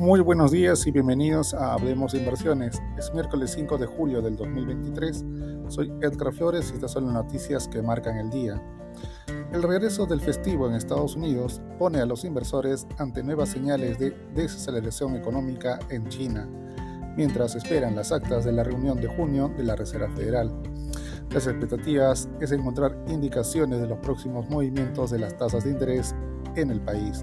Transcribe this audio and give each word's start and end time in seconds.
Muy 0.00 0.20
buenos 0.20 0.50
días 0.50 0.86
y 0.86 0.92
bienvenidos 0.92 1.52
a 1.52 1.74
Hablemos 1.74 2.14
Inversiones. 2.14 2.80
Es 2.96 3.12
miércoles 3.12 3.50
5 3.54 3.76
de 3.76 3.84
julio 3.84 4.22
del 4.22 4.34
2023. 4.34 5.26
Soy 5.68 5.92
Edgar 6.00 6.32
Flores 6.32 6.70
y 6.70 6.76
estas 6.76 6.92
son 6.92 7.04
las 7.04 7.12
noticias 7.12 7.68
que 7.68 7.82
marcan 7.82 8.16
el 8.16 8.30
día. 8.30 8.62
El 9.52 9.62
regreso 9.62 10.06
del 10.06 10.22
festivo 10.22 10.66
en 10.66 10.74
Estados 10.74 11.16
Unidos 11.16 11.60
pone 11.78 12.00
a 12.00 12.06
los 12.06 12.24
inversores 12.24 12.86
ante 12.96 13.22
nuevas 13.22 13.50
señales 13.50 13.98
de 13.98 14.16
desaceleración 14.34 15.16
económica 15.16 15.78
en 15.90 16.08
China, 16.08 16.48
mientras 17.14 17.54
esperan 17.54 17.94
las 17.94 18.10
actas 18.10 18.46
de 18.46 18.52
la 18.52 18.64
reunión 18.64 18.98
de 19.02 19.08
junio 19.08 19.52
de 19.54 19.64
la 19.64 19.76
Reserva 19.76 20.08
Federal. 20.16 20.50
Las 21.28 21.46
expectativas 21.46 22.26
es 22.40 22.52
encontrar 22.52 22.96
indicaciones 23.06 23.82
de 23.82 23.86
los 23.86 23.98
próximos 23.98 24.48
movimientos 24.48 25.10
de 25.10 25.18
las 25.18 25.36
tasas 25.36 25.64
de 25.64 25.72
interés 25.72 26.14
en 26.56 26.70
el 26.70 26.80
país. 26.80 27.22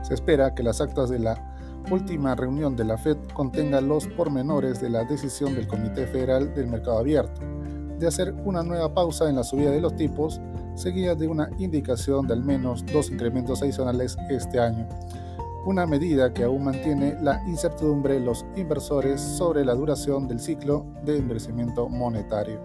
Se 0.00 0.14
espera 0.14 0.54
que 0.54 0.62
las 0.62 0.80
actas 0.80 1.10
de 1.10 1.18
la 1.18 1.49
última 1.90 2.34
reunión 2.34 2.76
de 2.76 2.84
la 2.84 2.98
Fed 2.98 3.16
contenga 3.34 3.80
los 3.80 4.06
pormenores 4.08 4.80
de 4.80 4.90
la 4.90 5.04
decisión 5.04 5.54
del 5.54 5.66
Comité 5.68 6.06
Federal 6.06 6.54
del 6.54 6.66
Mercado 6.66 6.98
Abierto 6.98 7.40
de 8.00 8.06
hacer 8.06 8.34
una 8.44 8.62
nueva 8.62 8.92
pausa 8.94 9.28
en 9.28 9.36
la 9.36 9.44
subida 9.44 9.70
de 9.70 9.80
los 9.80 9.94
tipos, 9.94 10.40
seguida 10.74 11.14
de 11.14 11.28
una 11.28 11.50
indicación 11.58 12.26
de 12.26 12.32
al 12.32 12.42
menos 12.42 12.84
dos 12.86 13.10
incrementos 13.10 13.60
adicionales 13.62 14.16
este 14.30 14.58
año, 14.58 14.88
una 15.66 15.86
medida 15.86 16.32
que 16.32 16.44
aún 16.44 16.64
mantiene 16.64 17.16
la 17.20 17.42
incertidumbre 17.46 18.14
de 18.14 18.20
los 18.20 18.46
inversores 18.56 19.20
sobre 19.20 19.66
la 19.66 19.74
duración 19.74 20.26
del 20.26 20.40
ciclo 20.40 20.86
de 21.04 21.18
endurecimiento 21.18 21.90
monetario. 21.90 22.62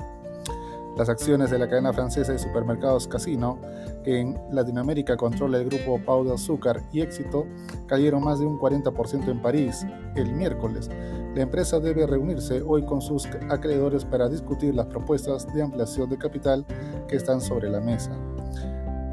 Las 0.97 1.09
acciones 1.09 1.51
de 1.51 1.59
la 1.59 1.67
cadena 1.67 1.91
francesa 1.91 2.31
de 2.31 2.39
supermercados 2.39 3.05
Casino, 3.05 3.59
que 4.05 4.21
en 4.21 4.39
Latinoamérica 4.49 5.17
controla 5.17 5.57
el 5.57 5.69
grupo 5.69 5.99
Pau 6.05 6.23
de 6.23 6.33
Azúcar 6.33 6.81
y 6.93 7.01
Éxito, 7.01 7.45
cayeron 7.85 8.23
más 8.23 8.39
de 8.39 8.45
un 8.45 8.57
40% 8.57 9.27
en 9.27 9.41
París 9.41 9.85
el 10.15 10.33
miércoles. 10.33 10.89
La 11.35 11.41
empresa 11.41 11.81
debe 11.81 12.07
reunirse 12.07 12.61
hoy 12.61 12.85
con 12.85 13.01
sus 13.01 13.27
acreedores 13.49 14.05
para 14.05 14.29
discutir 14.29 14.73
las 14.73 14.85
propuestas 14.85 15.53
de 15.53 15.63
ampliación 15.63 16.09
de 16.09 16.17
capital 16.17 16.65
que 17.09 17.17
están 17.17 17.41
sobre 17.41 17.69
la 17.69 17.81
mesa. 17.81 18.11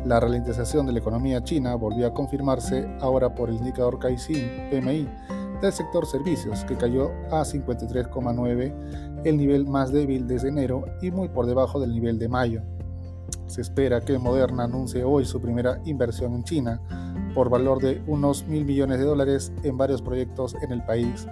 La 0.05 0.21
ralentización 0.21 0.87
de 0.87 0.93
la 0.93 1.01
economía 1.01 1.43
china 1.43 1.75
volvió 1.75 2.07
a 2.07 2.15
confirmarse 2.15 2.89
ahora 3.01 3.35
por 3.35 3.49
el 3.49 3.57
indicador 3.57 3.99
Caixin 3.99 4.69
PMI 4.71 5.09
del 5.61 5.73
sector 5.73 6.07
servicios, 6.07 6.65
que 6.65 6.77
cayó 6.77 7.11
a 7.31 7.43
53,9 7.43 9.12
el 9.25 9.37
nivel 9.37 9.67
más 9.67 9.93
débil 9.93 10.27
desde 10.27 10.49
enero 10.49 10.85
y 11.01 11.11
muy 11.11 11.29
por 11.29 11.47
debajo 11.47 11.81
del 11.81 11.93
nivel 11.93 12.19
de 12.19 12.29
mayo. 12.29 12.63
Se 13.47 13.61
espera 13.61 14.01
que 14.01 14.19
Moderna 14.19 14.65
anuncie 14.65 15.05
hoy 15.05 15.25
su 15.25 15.41
primera 15.41 15.81
inversión 15.85 16.35
en 16.35 16.45
China 16.45 16.81
por 17.35 17.51
valor 17.51 17.81
de 17.81 18.03
unos 18.07 18.47
mil 18.47 18.65
millones 18.65 18.99
de 18.99 19.05
dólares 19.05 19.53
en 19.63 19.77
varios 19.77 20.03
proyectos 20.03 20.55
en 20.63 20.73
el 20.73 20.85
país. 20.85 21.27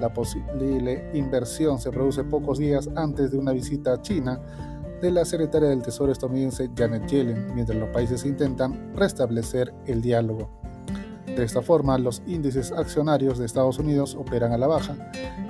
La 0.00 0.12
posible 0.12 1.10
inversión 1.14 1.78
se 1.78 1.90
produce 1.90 2.24
pocos 2.24 2.58
días 2.58 2.88
antes 2.94 3.30
de 3.30 3.38
una 3.38 3.52
visita 3.52 3.94
a 3.94 4.02
China 4.02 4.40
de 5.00 5.10
la 5.10 5.24
secretaria 5.24 5.68
del 5.68 5.82
Tesoro 5.82 6.12
estadounidense 6.12 6.70
Janet 6.74 7.06
Yellen, 7.06 7.54
mientras 7.54 7.78
los 7.78 7.90
países 7.90 8.24
intentan 8.24 8.94
restablecer 8.94 9.72
el 9.86 10.00
diálogo. 10.00 10.65
De 11.36 11.44
esta 11.44 11.60
forma, 11.60 11.98
los 11.98 12.22
índices 12.26 12.72
accionarios 12.72 13.38
de 13.38 13.44
Estados 13.44 13.78
Unidos 13.78 14.14
operan 14.14 14.52
a 14.52 14.58
la 14.58 14.68
baja, 14.68 14.96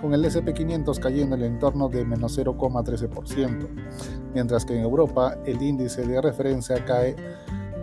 con 0.01 0.15
el 0.15 0.25
SP500 0.25 0.99
cayendo 0.99 1.37
en 1.37 1.43
el 1.43 1.53
entorno 1.53 1.89
de 1.89 2.05
menos 2.05 2.37
0,13%, 2.37 3.69
mientras 4.35 4.65
que 4.65 4.77
en 4.77 4.83
Europa 4.83 5.39
el 5.47 5.63
índice 5.63 6.05
de 6.05 6.21
referencia 6.21 6.85
cae 6.85 7.15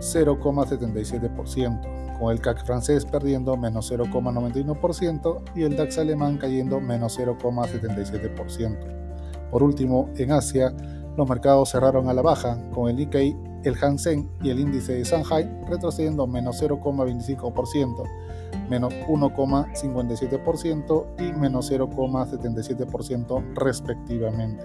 0,77%, 0.00 2.18
con 2.18 2.30
el 2.30 2.42
CAC 2.42 2.66
francés 2.66 3.06
perdiendo 3.06 3.56
menos 3.56 3.90
0,91% 3.90 5.42
y 5.54 5.62
el 5.62 5.74
DAX 5.74 5.96
alemán 5.96 6.36
cayendo 6.36 6.80
menos 6.80 7.18
0,77%. 7.18 9.48
Por 9.50 9.62
último, 9.62 10.10
en 10.18 10.32
Asia, 10.32 10.74
los 11.16 11.26
mercados 11.26 11.70
cerraron 11.70 12.10
a 12.10 12.12
la 12.12 12.20
baja, 12.20 12.58
con 12.70 12.90
el 12.90 12.96
Nikkei 12.96 13.53
el 13.64 13.76
Hansen 13.82 14.30
y 14.42 14.50
el 14.50 14.60
índice 14.60 14.92
de 14.94 15.04
Shanghai 15.04 15.50
retrocediendo 15.68 16.26
menos 16.26 16.62
0,25%, 16.62 18.02
menos 18.68 18.92
1,57% 18.94 21.06
y 21.18 21.32
menos 21.32 21.70
0,77% 21.70 23.54
respectivamente. 23.54 24.64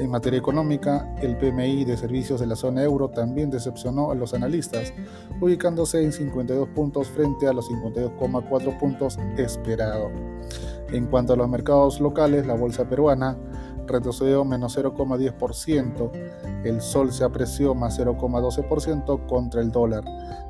En 0.00 0.10
materia 0.10 0.40
económica, 0.40 1.14
el 1.22 1.36
PMI 1.36 1.84
de 1.84 1.96
servicios 1.96 2.40
de 2.40 2.48
la 2.48 2.56
zona 2.56 2.82
euro 2.82 3.10
también 3.10 3.48
decepcionó 3.48 4.10
a 4.10 4.16
los 4.16 4.34
analistas, 4.34 4.92
ubicándose 5.40 6.02
en 6.02 6.12
52 6.12 6.68
puntos 6.70 7.06
frente 7.08 7.46
a 7.46 7.52
los 7.52 7.70
52,4 7.70 8.76
puntos 8.78 9.18
esperados. 9.36 10.10
En 10.92 11.06
cuanto 11.06 11.32
a 11.32 11.36
los 11.36 11.48
mercados 11.48 12.00
locales, 12.00 12.46
la 12.46 12.54
bolsa 12.54 12.88
peruana 12.88 13.36
retrocedió 13.86 14.44
menos 14.44 14.76
0,10%, 14.76 16.10
el 16.64 16.80
sol 16.80 17.12
se 17.12 17.24
apreció 17.24 17.74
más 17.74 17.98
0,12% 17.98 19.26
contra 19.26 19.60
el 19.60 19.70
dólar 19.70 20.04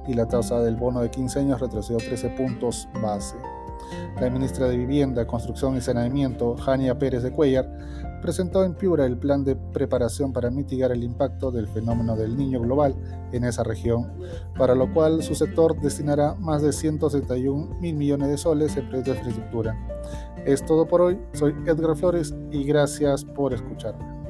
y 0.06 0.14
la 0.14 0.26
tasa 0.26 0.60
del 0.60 0.76
bono 0.76 1.00
de 1.00 1.10
15 1.10 1.40
años 1.40 1.60
retrocedió 1.60 1.98
13 1.98 2.30
puntos 2.30 2.88
base. 3.02 3.36
La 4.20 4.30
ministra 4.30 4.68
de 4.68 4.76
Vivienda, 4.76 5.26
Construcción 5.26 5.76
y 5.76 5.80
Saneamiento, 5.80 6.56
Jania 6.56 6.98
Pérez 6.98 7.22
de 7.22 7.32
Cuellar, 7.32 7.68
presentó 8.22 8.64
en 8.64 8.74
Piura 8.74 9.04
el 9.04 9.18
plan 9.18 9.44
de 9.44 9.54
preparación 9.54 10.32
para 10.32 10.50
mitigar 10.50 10.92
el 10.92 11.02
impacto 11.02 11.50
del 11.50 11.68
fenómeno 11.68 12.16
del 12.16 12.36
niño 12.36 12.60
global 12.60 12.94
en 13.32 13.44
esa 13.44 13.64
región, 13.64 14.12
para 14.56 14.74
lo 14.74 14.90
cual 14.94 15.22
su 15.22 15.34
sector 15.34 15.78
destinará 15.80 16.34
más 16.36 16.62
de 16.62 16.72
171 16.72 17.80
mil 17.80 17.96
millones 17.96 18.28
de 18.28 18.38
soles 18.38 18.76
en 18.76 18.88
proyectos 18.88 19.14
de 19.14 19.18
infraestructura. 19.18 19.76
Es 20.44 20.64
todo 20.66 20.86
por 20.86 21.00
hoy, 21.00 21.18
soy 21.32 21.54
Edgar 21.66 21.96
Flores 21.96 22.34
y 22.50 22.64
gracias 22.64 23.24
por 23.24 23.54
escucharme. 23.54 24.23